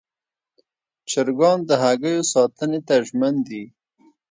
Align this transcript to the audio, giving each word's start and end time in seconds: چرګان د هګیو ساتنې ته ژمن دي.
چرګان 1.09 1.59
د 1.69 1.71
هګیو 1.83 2.29
ساتنې 2.33 2.79
ته 2.87 2.95
ژمن 3.07 3.35
دي. 3.47 3.63